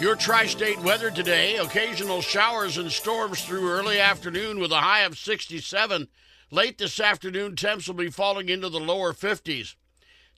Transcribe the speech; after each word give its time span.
Your 0.00 0.16
tri 0.16 0.46
state 0.46 0.80
weather 0.80 1.10
today 1.12 1.56
occasional 1.56 2.20
showers 2.20 2.78
and 2.78 2.90
storms 2.90 3.44
through 3.44 3.70
early 3.70 4.00
afternoon 4.00 4.58
with 4.58 4.72
a 4.72 4.80
high 4.80 5.02
of 5.02 5.16
67. 5.16 6.08
Late 6.50 6.78
this 6.78 6.98
afternoon, 6.98 7.54
temps 7.54 7.86
will 7.86 7.94
be 7.94 8.10
falling 8.10 8.48
into 8.48 8.68
the 8.68 8.80
lower 8.80 9.12
50s. 9.12 9.76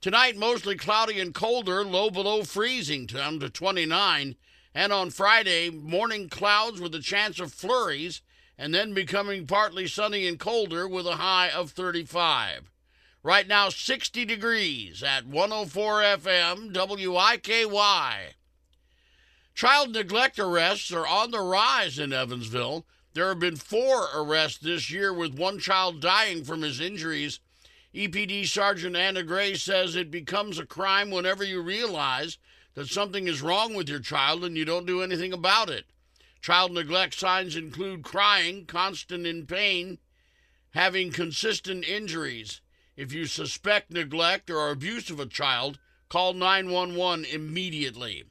Tonight, 0.03 0.37
mostly 0.37 0.77
cloudy 0.77 1.19
and 1.19 1.35
colder, 1.35 1.85
low 1.85 2.11
below 2.11 2.45
freezing, 2.45 3.07
down 3.07 3.41
to 3.41 3.49
29. 3.49 4.37
And 4.75 4.93
on 4.93 5.09
Friday, 5.11 5.71
morning 5.71 6.29
clouds 6.29 6.79
with 6.79 6.95
a 6.95 7.01
chance 7.01 7.41
of 7.41 7.53
flurries, 7.53 8.21
and 8.59 8.75
then 8.75 8.93
becoming 8.93 9.47
partly 9.47 9.87
sunny 9.87 10.29
and 10.29 10.39
colder 10.39 10.87
with 10.87 11.07
a 11.07 11.17
high 11.17 11.49
of 11.49 11.71
35. 11.71 12.71
Right 13.23 13.49
now, 13.49 13.71
60 13.71 14.27
degrees 14.27 15.03
at 15.03 15.27
104 15.27 16.03
FM 16.03 16.73
WIKY. 16.73 18.35
Child 19.57 19.93
neglect 19.93 20.39
arrests 20.39 20.93
are 20.93 21.07
on 21.07 21.31
the 21.31 21.41
rise 21.41 21.99
in 21.99 22.13
Evansville. 22.13 22.85
There 23.15 23.29
have 23.29 23.39
been 23.39 23.57
four 23.57 24.11
arrests 24.15 24.59
this 24.59 24.91
year, 24.91 25.15
with 25.15 25.39
one 25.39 25.59
child 25.59 26.03
dying 26.03 26.45
from 26.45 26.61
his 26.61 26.79
injuries. 26.79 27.41
EPD 27.95 28.47
Sergeant 28.47 28.97
Anna 28.97 29.23
Gray 29.23 29.55
says 29.55 29.97
it 29.97 30.11
becomes 30.11 30.59
a 30.59 30.67
crime 30.67 31.11
whenever 31.11 31.43
you 31.43 31.63
realize 31.63 32.37
that 32.75 32.89
something 32.89 33.27
is 33.27 33.41
wrong 33.41 33.73
with 33.73 33.89
your 33.89 33.99
child 33.99 34.45
and 34.45 34.59
you 34.59 34.67
don't 34.67 34.85
do 34.85 35.01
anything 35.01 35.33
about 35.33 35.71
it. 35.71 35.87
Child 36.43 36.73
neglect 36.73 37.19
signs 37.19 37.57
include 37.57 38.05
crying, 38.05 38.67
constant 38.67 39.27
in 39.27 39.47
pain, 39.47 39.97
having 40.73 41.11
consistent 41.11 41.83
injuries. 41.89 42.61
If 42.95 43.11
you 43.11 43.25
suspect 43.25 43.91
neglect 43.91 44.51
or 44.51 44.69
abuse 44.69 45.09
of 45.09 45.19
a 45.19 45.25
child, 45.25 45.79
call 46.11 46.35
911 46.35 47.25
immediately. 47.25 48.25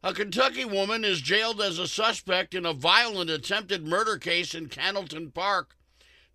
A 0.00 0.14
Kentucky 0.14 0.64
woman 0.64 1.04
is 1.04 1.20
jailed 1.20 1.60
as 1.60 1.80
a 1.80 1.88
suspect 1.88 2.54
in 2.54 2.64
a 2.64 2.72
violent 2.72 3.30
attempted 3.30 3.84
murder 3.84 4.16
case 4.16 4.54
in 4.54 4.68
Cannelton 4.68 5.34
Park. 5.34 5.74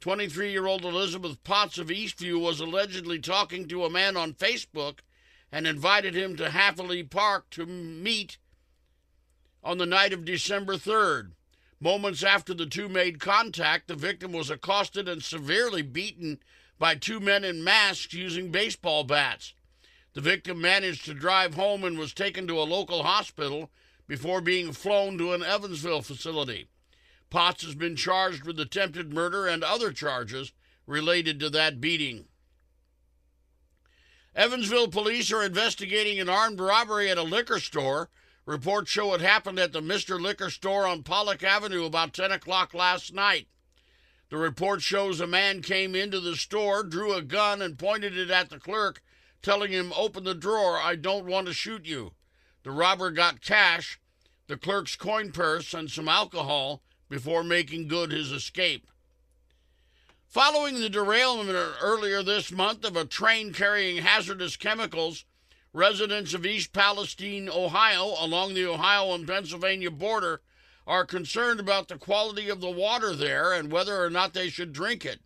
23 0.01 0.51
year 0.51 0.67
old 0.67 0.83
Elizabeth 0.83 1.41
Potts 1.45 1.77
of 1.77 1.87
Eastview 1.87 2.41
was 2.41 2.59
allegedly 2.59 3.19
talking 3.19 3.69
to 3.69 3.85
a 3.85 3.89
man 3.89 4.17
on 4.17 4.33
Facebook 4.33 4.99
and 5.49 5.65
invited 5.65 6.13
him 6.13 6.35
to 6.35 6.49
Happily 6.49 7.03
Park 7.03 7.49
to 7.51 7.65
meet 7.65 8.37
on 9.63 9.77
the 9.77 9.85
night 9.85 10.11
of 10.11 10.25
December 10.25 10.75
3rd. 10.75 11.31
Moments 11.79 12.21
after 12.21 12.53
the 12.53 12.65
two 12.65 12.89
made 12.89 13.21
contact, 13.21 13.87
the 13.87 13.95
victim 13.95 14.33
was 14.33 14.49
accosted 14.49 15.07
and 15.07 15.23
severely 15.23 15.81
beaten 15.81 16.39
by 16.77 16.95
two 16.95 17.21
men 17.21 17.45
in 17.45 17.63
masks 17.63 18.13
using 18.13 18.51
baseball 18.51 19.05
bats. 19.05 19.53
The 20.13 20.21
victim 20.21 20.61
managed 20.61 21.05
to 21.05 21.13
drive 21.13 21.55
home 21.55 21.83
and 21.83 21.97
was 21.97 22.13
taken 22.13 22.47
to 22.47 22.59
a 22.59 22.63
local 22.63 23.03
hospital 23.03 23.71
before 24.07 24.41
being 24.41 24.71
flown 24.71 25.17
to 25.17 25.33
an 25.33 25.43
Evansville 25.43 26.03
facility. 26.03 26.67
Potts 27.31 27.63
has 27.63 27.73
been 27.73 27.95
charged 27.95 28.43
with 28.43 28.59
attempted 28.59 29.11
murder 29.11 29.47
and 29.47 29.63
other 29.63 29.91
charges 29.91 30.53
related 30.85 31.39
to 31.39 31.49
that 31.49 31.81
beating. 31.81 32.25
Evansville 34.35 34.89
police 34.89 35.31
are 35.31 35.43
investigating 35.43 36.19
an 36.19 36.29
armed 36.29 36.59
robbery 36.59 37.09
at 37.09 37.17
a 37.17 37.23
liquor 37.23 37.59
store. 37.59 38.09
Reports 38.45 38.91
show 38.91 39.13
it 39.13 39.21
happened 39.21 39.57
at 39.57 39.73
the 39.73 39.81
Mr. 39.81 40.19
Liquor 40.19 40.49
store 40.49 40.85
on 40.85 41.01
Pollock 41.01 41.43
Avenue 41.43 41.85
about 41.85 42.13
10 42.13 42.31
o'clock 42.31 42.73
last 42.73 43.13
night. 43.13 43.47
The 44.29 44.37
report 44.37 44.81
shows 44.81 45.19
a 45.19 45.27
man 45.27 45.61
came 45.61 45.95
into 45.95 46.19
the 46.19 46.35
store, 46.35 46.83
drew 46.83 47.13
a 47.13 47.21
gun, 47.21 47.61
and 47.61 47.79
pointed 47.79 48.17
it 48.17 48.29
at 48.29 48.49
the 48.49 48.59
clerk 48.59 49.01
telling 49.43 49.71
him, 49.71 49.93
Open 49.95 50.23
the 50.23 50.33
drawer, 50.33 50.77
I 50.77 50.95
don't 50.95 51.25
want 51.25 51.47
to 51.47 51.53
shoot 51.53 51.85
you. 51.85 52.13
The 52.63 52.71
robber 52.71 53.11
got 53.11 53.41
cash, 53.41 53.99
the 54.47 54.57
clerk's 54.57 54.95
coin 54.95 55.31
purse, 55.31 55.73
and 55.73 55.91
some 55.91 56.07
alcohol 56.07 56.81
before 57.09 57.43
making 57.43 57.89
good 57.89 58.11
his 58.11 58.31
escape. 58.31 58.87
Following 60.27 60.79
the 60.79 60.89
derailment 60.89 61.51
earlier 61.79 62.23
this 62.23 62.51
month 62.51 62.83
of 62.83 62.95
a 62.95 63.05
train 63.05 63.53
carrying 63.53 63.97
hazardous 63.97 64.57
chemicals, 64.57 65.25
residents 65.73 66.33
of 66.33 66.45
East 66.45 66.73
Palestine, 66.73 67.49
Ohio, 67.49 68.15
along 68.19 68.53
the 68.53 68.65
Ohio 68.65 69.13
and 69.13 69.27
Pennsylvania 69.27 69.91
border, 69.91 70.41
are 70.87 71.05
concerned 71.05 71.59
about 71.59 71.87
the 71.87 71.97
quality 71.97 72.49
of 72.49 72.61
the 72.61 72.71
water 72.71 73.13
there 73.13 73.53
and 73.53 73.71
whether 73.71 74.03
or 74.03 74.09
not 74.09 74.33
they 74.33 74.49
should 74.49 74.73
drink 74.73 75.05
it. 75.05 75.19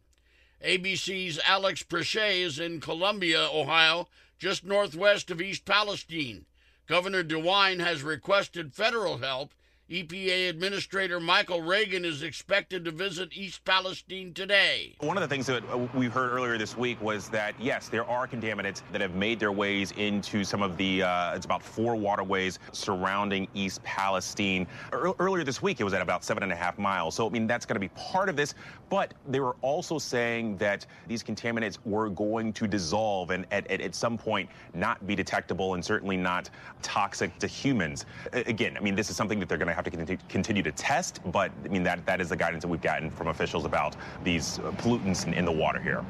ABC's 0.63 1.39
Alex 1.45 1.83
Presha 1.83 2.35
is 2.35 2.59
in 2.59 2.79
Columbiana, 2.79 3.47
Ohio, 3.53 4.07
just 4.39 4.63
northwest 4.63 5.29
of 5.29 5.39
East 5.39 5.65
Palestine. 5.65 6.45
Governor 6.87 7.23
DeWine 7.23 7.79
has 7.79 8.01
requested 8.01 8.73
federal 8.73 9.19
help 9.19 9.53
EPA 9.89 10.49
Administrator 10.49 11.17
Michael 11.21 11.61
Regan 11.61 12.03
is 12.03 12.21
expected 12.21 12.83
to 12.83 12.91
visit 12.91 13.29
East 13.31 13.63
Palestine 13.63 14.33
today. 14.33 14.95
One 14.99 15.15
of 15.15 15.21
the 15.21 15.29
things 15.29 15.45
that 15.45 15.63
uh, 15.71 15.77
we 15.93 16.07
heard 16.07 16.33
earlier 16.33 16.57
this 16.57 16.75
week 16.75 17.01
was 17.01 17.29
that, 17.29 17.55
yes, 17.57 17.87
there 17.87 18.03
are 18.03 18.27
contaminants 18.27 18.81
that 18.91 18.99
have 18.99 19.15
made 19.15 19.39
their 19.39 19.53
ways 19.53 19.93
into 19.95 20.43
some 20.43 20.61
of 20.61 20.75
the, 20.75 21.03
uh, 21.03 21.35
it's 21.35 21.45
about 21.45 21.63
four 21.63 21.95
waterways 21.95 22.59
surrounding 22.73 23.47
East 23.53 23.81
Palestine. 23.83 24.67
earlier 24.91 25.45
this 25.45 25.61
week, 25.61 25.79
it 25.79 25.85
was 25.85 25.93
at 25.93 26.01
about 26.01 26.25
seven 26.25 26.43
and 26.43 26.51
a 26.51 26.55
half 26.55 26.77
miles. 26.77 27.15
So, 27.15 27.25
I 27.25 27.29
mean, 27.29 27.47
that's 27.47 27.65
going 27.65 27.75
to 27.75 27.79
be 27.79 27.87
part 27.89 28.27
of 28.27 28.35
this. 28.35 28.55
But 28.89 29.13
they 29.25 29.39
were 29.39 29.55
also 29.61 29.99
saying 29.99 30.57
that 30.57 30.85
these 31.07 31.23
contaminants 31.23 31.77
were 31.85 32.09
going 32.09 32.51
to 32.53 32.67
dissolve 32.67 33.31
and 33.31 33.45
at, 33.51 33.69
at, 33.71 33.79
at 33.79 33.95
some 33.95 34.17
point 34.17 34.49
not 34.73 35.05
be 35.07 35.15
detectable 35.15 35.75
and 35.75 35.83
certainly 35.83 36.17
not 36.17 36.49
toxic 36.81 37.37
to 37.39 37.47
humans. 37.47 38.05
Again, 38.33 38.75
I 38.75 38.81
mean, 38.81 38.95
this 38.95 39.09
is 39.09 39.15
something 39.15 39.39
that 39.39 39.47
they're 39.47 39.57
going 39.57 39.69
to 39.69 39.76
have 39.77 40.07
to 40.07 40.17
continue 40.27 40.63
to 40.63 40.71
test, 40.71 41.19
but 41.31 41.51
I 41.63 41.67
mean, 41.67 41.83
that, 41.83 42.05
that 42.05 42.19
is 42.19 42.29
the 42.29 42.35
guidance 42.35 42.63
that 42.63 42.67
we've 42.67 42.81
gotten 42.81 43.11
from 43.11 43.27
officials 43.27 43.63
about 43.63 43.95
these 44.23 44.59
uh, 44.59 44.71
pollutants 44.71 45.27
in, 45.27 45.33
in 45.33 45.45
the 45.45 45.51
water 45.51 45.79
here. 45.79 46.03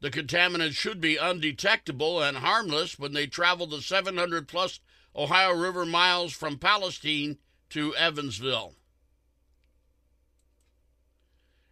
The 0.00 0.10
contaminants 0.10 0.72
should 0.72 1.00
be 1.00 1.16
undetectable 1.16 2.22
and 2.22 2.36
harmless 2.36 2.98
when 2.98 3.12
they 3.12 3.26
travel 3.26 3.66
the 3.66 3.80
700 3.80 4.46
plus 4.46 4.80
Ohio 5.14 5.52
River 5.54 5.84
miles 5.84 6.32
from 6.32 6.58
Palestine 6.58 7.38
to 7.70 7.94
Evansville. 7.96 8.74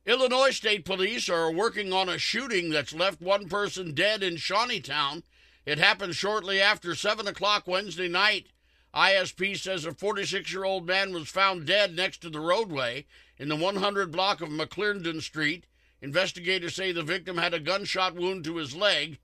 Illinois 0.07 0.51
State 0.51 0.85
Police 0.85 1.29
are 1.29 1.53
working 1.53 1.93
on 1.93 2.09
a 2.09 2.19
shooting 2.19 2.71
that's 2.71 2.93
left 2.93 3.21
one 3.21 3.49
person 3.49 3.95
dead 3.95 4.23
in 4.23 4.35
Shawneetown. 4.35 5.23
It 5.65 5.79
happened 5.79 6.17
shortly 6.17 6.61
after 6.61 6.95
7 6.95 7.29
o'clock 7.29 7.67
Wednesday 7.67 8.09
night. 8.09 8.49
ISP 8.95 9.57
says 9.57 9.85
a 9.85 9.93
46 9.93 10.53
year 10.53 10.65
old 10.65 10.87
man 10.87 11.13
was 11.13 11.29
found 11.29 11.67
dead 11.67 11.95
next 11.95 12.19
to 12.23 12.31
the 12.31 12.41
roadway 12.41 13.07
in 13.39 13.49
the 13.49 13.57
100 13.57 14.11
block 14.11 14.41
of 14.41 14.49
McClernand 14.49 15.23
Street. 15.23 15.67
Investigators 16.03 16.75
say 16.75 16.91
the 16.91 17.03
victim 17.03 17.37
had 17.37 17.55
a 17.55 17.61
gunshot 17.61 18.15
wound 18.15 18.45
to 18.45 18.57
his 18.57 18.75
leg. 18.75 19.19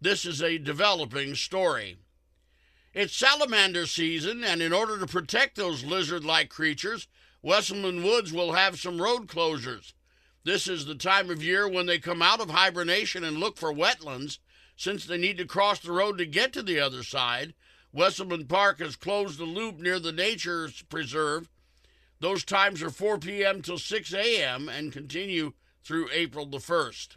This 0.00 0.24
is 0.24 0.42
a 0.42 0.58
developing 0.58 1.34
story. 1.34 1.98
It's 2.94 3.14
salamander 3.14 3.86
season, 3.86 4.42
and 4.42 4.62
in 4.62 4.72
order 4.72 4.98
to 4.98 5.06
protect 5.06 5.56
those 5.56 5.84
lizard 5.84 6.24
like 6.24 6.48
creatures, 6.48 7.06
Wesselman 7.44 8.02
Woods 8.02 8.32
will 8.32 8.54
have 8.54 8.80
some 8.80 9.00
road 9.00 9.28
closures. 9.28 9.92
This 10.42 10.66
is 10.66 10.86
the 10.86 10.94
time 10.94 11.30
of 11.30 11.42
year 11.42 11.68
when 11.68 11.86
they 11.86 11.98
come 11.98 12.22
out 12.22 12.40
of 12.40 12.50
hibernation 12.50 13.22
and 13.22 13.36
look 13.36 13.58
for 13.58 13.72
wetlands, 13.72 14.38
since 14.76 15.04
they 15.04 15.18
need 15.18 15.36
to 15.36 15.44
cross 15.44 15.78
the 15.78 15.92
road 15.92 16.16
to 16.18 16.26
get 16.26 16.52
to 16.54 16.62
the 16.62 16.80
other 16.80 17.02
side, 17.02 17.54
Wesselman 17.94 18.48
Park 18.48 18.78
has 18.78 18.96
closed 18.96 19.38
the 19.38 19.44
loop 19.44 19.78
near 19.80 19.98
the 19.98 20.12
Nature 20.12 20.68
Preserve. 20.88 21.48
Those 22.20 22.44
times 22.44 22.82
are 22.82 22.90
4 22.90 23.18
p.m. 23.18 23.62
till 23.62 23.78
6 23.78 24.14
a.m. 24.14 24.68
and 24.68 24.92
continue 24.92 25.52
through 25.82 26.08
April 26.12 26.46
the 26.46 26.58
1st. 26.58 27.16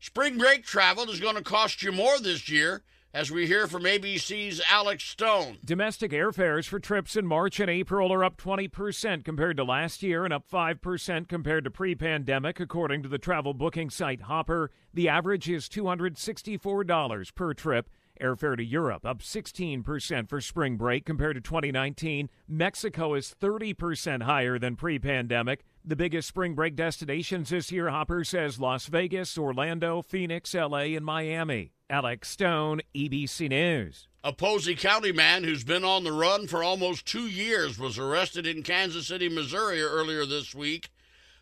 Spring 0.00 0.38
break 0.38 0.64
travel 0.64 1.10
is 1.10 1.20
going 1.20 1.36
to 1.36 1.42
cost 1.42 1.82
you 1.82 1.92
more 1.92 2.18
this 2.18 2.48
year, 2.48 2.82
as 3.12 3.30
we 3.30 3.46
hear 3.46 3.66
from 3.66 3.82
ABC's 3.82 4.62
Alex 4.70 5.04
Stone. 5.04 5.58
Domestic 5.64 6.12
airfares 6.12 6.66
for 6.66 6.80
trips 6.80 7.16
in 7.16 7.26
March 7.26 7.60
and 7.60 7.68
April 7.68 8.12
are 8.12 8.24
up 8.24 8.36
20% 8.38 9.24
compared 9.24 9.56
to 9.56 9.64
last 9.64 10.02
year 10.02 10.24
and 10.24 10.32
up 10.32 10.48
5% 10.50 11.28
compared 11.28 11.64
to 11.64 11.70
pre 11.70 11.94
pandemic, 11.94 12.58
according 12.58 13.02
to 13.02 13.08
the 13.08 13.18
travel 13.18 13.52
booking 13.52 13.90
site 13.90 14.22
Hopper. 14.22 14.70
The 14.94 15.08
average 15.08 15.50
is 15.50 15.68
$264 15.68 17.34
per 17.34 17.54
trip 17.54 17.90
Airfare 18.20 18.56
to 18.56 18.64
Europe 18.64 19.04
up 19.04 19.20
16% 19.20 20.28
for 20.28 20.40
spring 20.40 20.76
break 20.76 21.04
compared 21.04 21.36
to 21.36 21.40
2019. 21.40 22.28
Mexico 22.48 23.14
is 23.14 23.34
30% 23.40 24.22
higher 24.22 24.58
than 24.58 24.76
pre 24.76 24.98
pandemic. 24.98 25.64
The 25.84 25.96
biggest 25.96 26.28
spring 26.28 26.54
break 26.54 26.76
destinations 26.76 27.50
this 27.50 27.72
year, 27.72 27.88
Hopper 27.88 28.22
says 28.24 28.60
Las 28.60 28.86
Vegas, 28.86 29.38
Orlando, 29.38 30.02
Phoenix, 30.02 30.54
LA, 30.54 30.94
and 30.96 31.04
Miami. 31.04 31.72
Alex 31.88 32.28
Stone, 32.28 32.82
ABC 32.94 33.48
News. 33.48 34.06
A 34.22 34.32
Posey 34.32 34.76
County 34.76 35.12
man 35.12 35.42
who's 35.42 35.64
been 35.64 35.82
on 35.82 36.04
the 36.04 36.12
run 36.12 36.46
for 36.46 36.62
almost 36.62 37.06
two 37.06 37.26
years 37.26 37.78
was 37.78 37.98
arrested 37.98 38.46
in 38.46 38.62
Kansas 38.62 39.08
City, 39.08 39.28
Missouri 39.28 39.82
earlier 39.82 40.24
this 40.24 40.54
week. 40.54 40.90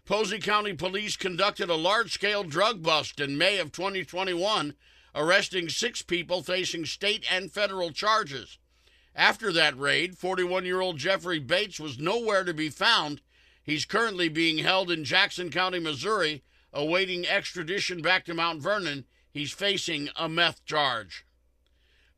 Posey 0.07 0.39
County 0.39 0.73
police 0.73 1.17
conducted 1.19 1.69
a 1.69 1.75
large 1.75 2.13
scale 2.15 2.45
drug 2.45 2.83
bust 2.83 3.21
in 3.21 3.37
May 3.37 3.59
of 3.59 3.73
2021 3.73 4.75
arresting 5.15 5.69
six 5.69 6.03
people 6.03 6.43
facing 6.43 6.85
state 6.85 7.25
and 7.31 7.53
federal 7.53 7.91
charges. 7.91 8.59
After 9.15 9.53
that 9.53 9.79
raid, 9.79 10.17
41 10.17 10.65
year 10.65 10.81
old 10.81 10.99
Jeffrey 10.99 11.39
Bates 11.39 11.81
was 11.81 11.99
nowhere 11.99 12.45
to 12.45 12.55
be 12.55 12.69
found. 12.69 13.21
He's 13.63 13.85
currently 13.85 14.29
being 14.29 14.59
held 14.59 14.91
in 14.91 15.05
Jackson 15.05 15.51
County, 15.51 15.79
Missouri, 15.81 16.43
awaiting 16.73 17.27
extradition 17.27 18.01
back 18.01 18.25
to 18.27 18.35
Mount 18.35 18.63
Vernon. 18.63 19.05
He's 19.31 19.53
facing 19.53 20.09
a 20.17 20.29
meth 20.29 20.65
charge. 20.65 21.25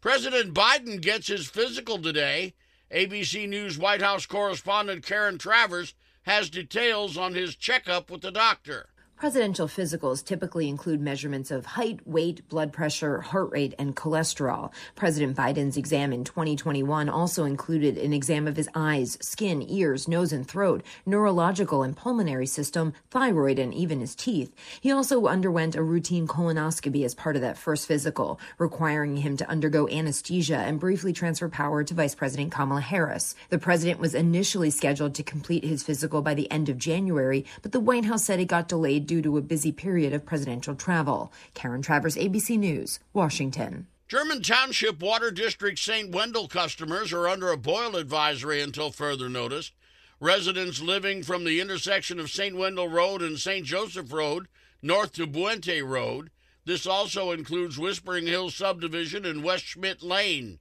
President 0.01 0.55
Biden 0.55 1.01
gets 1.01 1.27
his 1.27 1.49
physical 1.49 1.99
today. 1.99 2.55
ABC 2.93 3.49
News 3.49 3.79
White 3.79 4.03
House 4.03 4.27
correspondent 4.27 5.05
Karen 5.05 5.39
Travers 5.39 5.95
has 6.23 6.51
details 6.51 7.17
on 7.17 7.35
his 7.35 7.57
checkup 7.57 8.11
with 8.11 8.21
the 8.21 8.31
doctor. 8.31 8.91
Presidential 9.21 9.69
physicals 9.69 10.25
typically 10.25 10.67
include 10.67 10.99
measurements 10.99 11.51
of 11.51 11.67
height, 11.67 12.01
weight, 12.07 12.49
blood 12.49 12.73
pressure, 12.73 13.21
heart 13.21 13.51
rate, 13.51 13.75
and 13.79 13.95
cholesterol. 13.95 14.73
President 14.97 15.37
Biden's 15.37 15.77
exam 15.77 16.11
in 16.15 16.25
2021 16.25 17.11
also 17.11 17.45
included 17.45 17.99
an 17.99 18.15
exam 18.15 18.49
of 18.49 18.57
his 18.57 18.71
eyes, 18.75 19.19
skin, 19.21 19.63
ears, 19.69 20.09
nose, 20.09 20.33
and 20.33 20.49
throat, 20.49 20.83
neurological 21.05 21.83
and 21.83 21.99
pulmonary 21.99 22.47
system, 22.47 22.95
thyroid, 23.11 23.59
and 23.59 23.75
even 23.75 24.01
his 24.01 24.15
teeth. 24.15 24.55
He 24.81 24.91
also 24.91 25.27
underwent 25.27 25.77
a 25.77 25.83
routine 25.83 26.27
colonoscopy 26.27 27.05
as 27.05 27.15
part 27.15 27.37
of 27.37 27.43
that 27.43 27.59
first 27.59 27.87
physical, 27.87 28.41
requiring 28.57 29.19
him 29.19 29.37
to 29.37 29.51
undergo 29.51 29.87
anesthesia 29.91 30.57
and 30.57 30.81
briefly 30.81 31.13
transfer 31.13 31.51
power 31.51 31.85
to 31.85 31.93
Vice 31.93 32.15
President 32.15 32.53
Kamala 32.53 32.81
Harris. 32.81 33.35
The 33.51 33.59
president 33.59 34.01
was 34.01 34.15
initially 34.15 34.71
scheduled 34.71 35.15
to 35.17 35.23
complete 35.23 35.63
his 35.63 35.83
physical 35.83 36.23
by 36.23 36.33
the 36.33 36.51
end 36.51 36.71
of 36.71 36.79
January, 36.79 37.45
but 37.61 37.73
the 37.73 37.81
White 37.81 38.07
House 38.07 38.25
said 38.25 38.41
it 38.41 38.47
got 38.47 38.67
delayed 38.67 39.10
due 39.11 39.21
to 39.21 39.37
a 39.37 39.43
busy 39.43 39.73
period 39.73 40.12
of 40.12 40.25
presidential 40.25 40.77
travel. 40.77 41.33
Karen 41.53 41.83
Travers, 41.83 42.15
ABC 42.15 42.57
News, 42.57 43.01
Washington. 43.12 43.89
German 44.07 44.41
Township 44.41 45.01
Water 45.03 45.33
District 45.33 45.81
St. 45.81 46.15
Wendel 46.15 46.47
customers 46.47 47.12
are 47.12 47.27
under 47.27 47.51
a 47.51 47.57
boil 47.57 47.97
advisory 47.97 48.61
until 48.61 48.93
further 48.93 49.29
notice. 49.29 49.73
Residents 50.21 50.81
living 50.81 51.25
from 51.25 51.43
the 51.43 51.61
intersection 51.61 52.21
of 52.21 52.31
St. 52.31 52.55
Wendel 52.55 52.87
Road 52.87 53.21
and 53.21 53.37
St. 53.37 53.67
Joseph 53.67 54.12
Road 54.12 54.47
north 54.81 55.12
to 55.15 55.27
Buente 55.27 55.83
Road. 55.83 56.31
This 56.65 56.87
also 56.87 57.33
includes 57.33 57.81
Whispering 57.81 58.29
Hills 58.29 58.55
Subdivision 58.55 59.25
and 59.25 59.43
West 59.43 59.65
Schmidt 59.65 60.05
Lane. 60.05 60.61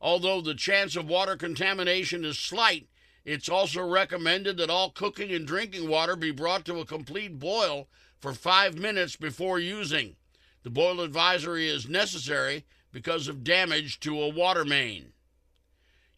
Although 0.00 0.40
the 0.40 0.56
chance 0.56 0.96
of 0.96 1.08
water 1.08 1.36
contamination 1.36 2.24
is 2.24 2.40
slight, 2.40 2.88
it's 3.24 3.48
also 3.48 3.86
recommended 3.86 4.56
that 4.56 4.70
all 4.70 4.90
cooking 4.90 5.32
and 5.32 5.46
drinking 5.46 5.88
water 5.88 6.16
be 6.16 6.30
brought 6.30 6.64
to 6.64 6.80
a 6.80 6.86
complete 6.86 7.38
boil 7.38 7.88
for 8.20 8.32
five 8.32 8.78
minutes 8.78 9.16
before 9.16 9.58
using. 9.58 10.16
The 10.62 10.70
boil 10.70 11.00
advisory 11.00 11.68
is 11.68 11.88
necessary 11.88 12.64
because 12.92 13.28
of 13.28 13.44
damage 13.44 14.00
to 14.00 14.20
a 14.20 14.28
water 14.28 14.64
main. 14.64 15.12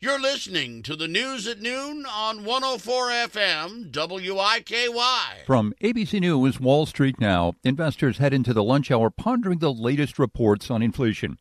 You're 0.02 0.18
listening 0.18 0.82
to 0.84 0.96
the 0.96 1.08
news 1.08 1.46
at 1.46 1.60
noon 1.60 2.06
on 2.06 2.42
104 2.42 3.08
FM 3.10 3.90
WIKY. 3.92 5.44
From 5.44 5.74
ABC 5.82 6.18
News 6.22 6.58
Wall 6.58 6.86
Street 6.86 7.20
Now, 7.20 7.52
investors 7.64 8.16
head 8.16 8.32
into 8.32 8.54
the 8.54 8.64
lunch 8.64 8.90
hour 8.90 9.10
pondering 9.10 9.58
the 9.58 9.70
latest 9.70 10.18
reports 10.18 10.70
on 10.70 10.80
inflation. 10.80 11.36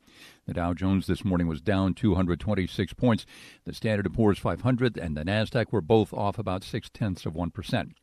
The 0.45 0.55
Dow 0.55 0.73
Jones 0.73 1.07
this 1.07 1.23
morning 1.23 1.47
was 1.47 1.61
down 1.61 1.93
226 1.93 2.91
points. 2.95 3.25
The 3.63 3.73
Standard 3.73 4.13
& 4.13 4.13
Poor's 4.13 4.39
500 4.39 4.97
and 4.97 5.15
the 5.15 5.23
Nasdaq 5.23 5.71
were 5.71 5.79
both 5.79 6.11
off 6.11 6.37
about 6.37 6.65
six 6.65 6.89
tenths 6.89 7.25
of 7.25 7.35
one 7.35 7.51
percent. 7.51 7.93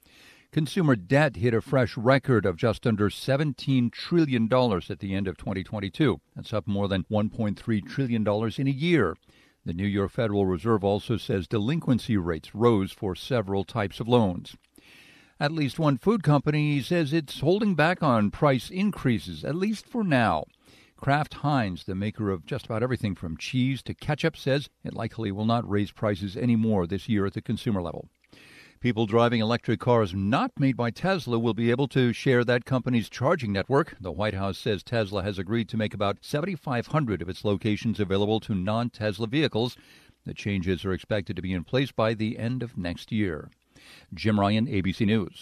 Consumer 0.52 0.96
debt 0.96 1.36
hit 1.36 1.52
a 1.52 1.60
fresh 1.60 1.98
record 1.98 2.46
of 2.46 2.56
just 2.56 2.86
under 2.86 3.10
$17 3.10 3.92
trillion 3.92 4.44
at 4.50 5.00
the 5.00 5.14
end 5.14 5.28
of 5.28 5.36
2022. 5.36 6.18
That's 6.34 6.54
up 6.54 6.66
more 6.66 6.88
than 6.88 7.04
$1.3 7.10 7.86
trillion 7.86 8.26
in 8.56 8.66
a 8.66 8.70
year. 8.70 9.16
The 9.66 9.72
New 9.72 9.86
York 9.88 10.12
Federal 10.12 10.46
Reserve 10.46 10.84
also 10.84 11.16
says 11.16 11.48
delinquency 11.48 12.16
rates 12.16 12.54
rose 12.54 12.92
for 12.92 13.16
several 13.16 13.64
types 13.64 13.98
of 13.98 14.06
loans. 14.06 14.56
At 15.40 15.50
least 15.50 15.76
one 15.76 15.98
food 15.98 16.22
company 16.22 16.80
says 16.80 17.12
it's 17.12 17.40
holding 17.40 17.74
back 17.74 18.00
on 18.00 18.30
price 18.30 18.70
increases, 18.70 19.44
at 19.44 19.56
least 19.56 19.88
for 19.88 20.04
now. 20.04 20.44
Kraft 20.96 21.34
Heinz, 21.34 21.82
the 21.82 21.96
maker 21.96 22.30
of 22.30 22.46
just 22.46 22.66
about 22.66 22.84
everything 22.84 23.16
from 23.16 23.36
cheese 23.36 23.82
to 23.82 23.94
ketchup, 23.94 24.36
says 24.36 24.70
it 24.84 24.94
likely 24.94 25.32
will 25.32 25.44
not 25.44 25.68
raise 25.68 25.90
prices 25.90 26.36
any 26.36 26.54
more 26.54 26.86
this 26.86 27.08
year 27.08 27.26
at 27.26 27.34
the 27.34 27.42
consumer 27.42 27.82
level. 27.82 28.08
People 28.86 29.06
driving 29.06 29.40
electric 29.40 29.80
cars 29.80 30.14
not 30.14 30.52
made 30.60 30.76
by 30.76 30.92
Tesla 30.92 31.40
will 31.40 31.54
be 31.54 31.72
able 31.72 31.88
to 31.88 32.12
share 32.12 32.44
that 32.44 32.64
company's 32.64 33.08
charging 33.08 33.50
network. 33.52 33.96
The 34.00 34.12
White 34.12 34.34
House 34.34 34.58
says 34.58 34.84
Tesla 34.84 35.24
has 35.24 35.40
agreed 35.40 35.68
to 35.70 35.76
make 35.76 35.92
about 35.92 36.18
7,500 36.20 37.20
of 37.20 37.28
its 37.28 37.44
locations 37.44 37.98
available 37.98 38.38
to 38.38 38.54
non 38.54 38.90
Tesla 38.90 39.26
vehicles. 39.26 39.76
The 40.24 40.34
changes 40.34 40.84
are 40.84 40.92
expected 40.92 41.34
to 41.34 41.42
be 41.42 41.52
in 41.52 41.64
place 41.64 41.90
by 41.90 42.14
the 42.14 42.38
end 42.38 42.62
of 42.62 42.78
next 42.78 43.10
year. 43.10 43.50
Jim 44.14 44.38
Ryan, 44.38 44.68
ABC 44.68 45.04
News. 45.04 45.34